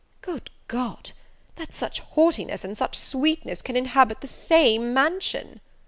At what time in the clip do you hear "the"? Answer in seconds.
4.21-4.27